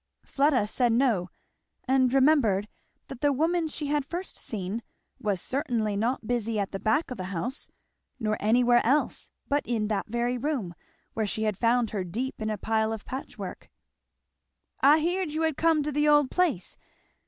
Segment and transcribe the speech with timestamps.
[0.25, 1.29] Fleda said no,
[1.87, 2.67] and remembered
[3.07, 4.81] that the woman she had first seen
[5.19, 7.69] was certainly not busy at the back of the house
[8.19, 10.73] nor anywhere else but in that very room,
[11.13, 13.69] where she had found her deep in a pile of patchwork.
[14.81, 16.77] "I heerd you had come to the old place.